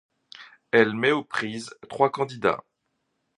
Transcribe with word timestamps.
Elle 0.71 0.95
met 0.95 1.11
aux 1.11 1.23
prises 1.23 1.75
trois 1.87 2.09
candidats. 2.09 2.63